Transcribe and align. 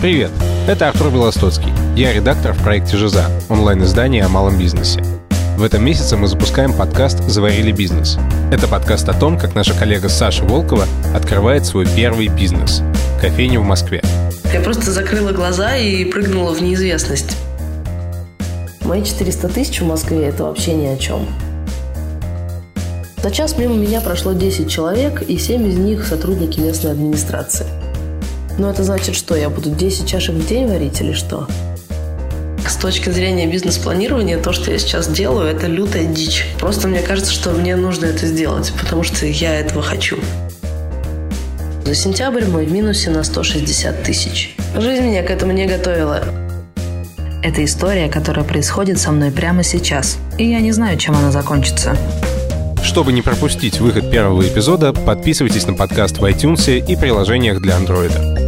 Привет, 0.00 0.30
это 0.66 0.88
Артур 0.88 1.10
Белостоцкий. 1.10 1.70
Я 1.94 2.14
редактор 2.14 2.54
в 2.54 2.62
проекте 2.62 2.96
«Жиза»— 2.96 3.26
онлайн-издание 3.50 4.24
о 4.24 4.30
малом 4.30 4.58
бизнесе. 4.58 5.04
В 5.58 5.62
этом 5.62 5.84
месяце 5.84 6.16
мы 6.16 6.26
запускаем 6.26 6.72
подкаст 6.72 7.22
«Заварили 7.28 7.70
бизнес». 7.70 8.16
Это 8.50 8.66
подкаст 8.66 9.10
о 9.10 9.12
том, 9.12 9.38
как 9.38 9.54
наша 9.54 9.74
коллега 9.74 10.08
Саша 10.08 10.42
Волкова 10.44 10.86
открывает 11.14 11.66
свой 11.66 11.86
первый 11.86 12.28
бизнес– 12.28 12.80
кофейню 13.20 13.60
в 13.60 13.66
Москве. 13.66 14.02
Я 14.54 14.62
просто 14.62 14.90
закрыла 14.90 15.32
глаза 15.32 15.76
и 15.76 16.06
прыгнула 16.06 16.54
в 16.54 16.62
неизвестность. 16.62 17.36
Мои 18.80 19.04
400 19.04 19.48
тысяч 19.48 19.82
в 19.82 19.86
Москве– 19.86 20.24
это 20.28 20.44
вообще 20.44 20.72
ни 20.72 20.86
о 20.86 20.96
чем. 20.96 21.26
За 23.22 23.30
час 23.30 23.58
мимо 23.58 23.74
меня 23.74 24.00
прошло 24.00 24.32
10 24.32 24.66
человек, 24.66 25.20
и 25.20 25.36
7 25.36 25.68
из 25.68 25.76
них– 25.76 26.06
сотрудники 26.08 26.58
местной 26.58 26.92
администрации– 26.92 27.66
но 28.60 28.70
это 28.70 28.84
значит 28.84 29.16
что? 29.16 29.34
Я 29.34 29.48
буду 29.48 29.70
10 29.70 30.06
чашек 30.06 30.34
в 30.34 30.46
день 30.46 30.68
варить 30.68 31.00
или 31.00 31.14
что? 31.14 31.48
С 32.68 32.76
точки 32.76 33.08
зрения 33.08 33.46
бизнес-планирования, 33.46 34.38
то, 34.38 34.52
что 34.52 34.70
я 34.70 34.78
сейчас 34.78 35.08
делаю, 35.08 35.48
это 35.48 35.66
лютая 35.66 36.04
дичь. 36.04 36.44
Просто 36.58 36.86
мне 36.86 37.00
кажется, 37.00 37.32
что 37.32 37.50
мне 37.52 37.74
нужно 37.74 38.06
это 38.06 38.26
сделать, 38.26 38.72
потому 38.78 39.02
что 39.02 39.24
я 39.24 39.58
этого 39.58 39.82
хочу. 39.82 40.18
За 41.84 41.94
сентябрь 41.94 42.44
мой 42.44 42.66
в 42.66 42.72
минусе 42.72 43.08
на 43.08 43.24
160 43.24 44.02
тысяч. 44.02 44.54
Жизнь 44.76 45.04
меня 45.04 45.22
к 45.22 45.30
этому 45.30 45.52
не 45.52 45.66
готовила. 45.66 46.22
Это 47.42 47.64
история, 47.64 48.08
которая 48.08 48.44
происходит 48.44 48.98
со 48.98 49.10
мной 49.10 49.30
прямо 49.30 49.62
сейчас. 49.62 50.18
И 50.36 50.48
я 50.48 50.60
не 50.60 50.72
знаю, 50.72 50.98
чем 50.98 51.16
она 51.16 51.32
закончится. 51.32 51.96
Чтобы 52.82 53.12
не 53.12 53.22
пропустить 53.22 53.80
выход 53.80 54.10
первого 54.10 54.46
эпизода, 54.46 54.92
подписывайтесь 54.92 55.66
на 55.66 55.72
подкаст 55.72 56.18
в 56.18 56.24
iTunes 56.24 56.78
и 56.78 56.96
приложениях 56.96 57.60
для 57.60 57.78
Android. 57.78 58.39